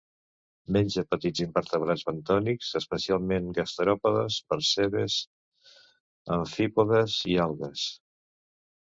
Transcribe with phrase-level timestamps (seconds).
[0.75, 5.17] Menja petits invertebrats bentònics, especialment gastròpodes, percebes,
[6.37, 7.85] amfípodes i algues.